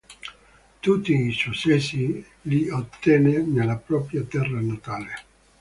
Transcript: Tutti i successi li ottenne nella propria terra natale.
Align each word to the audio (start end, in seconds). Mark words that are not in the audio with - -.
Tutti 0.79 1.13
i 1.13 1.31
successi 1.31 2.25
li 2.49 2.67
ottenne 2.71 3.43
nella 3.43 3.77
propria 3.77 4.23
terra 4.23 4.59
natale. 4.59 5.13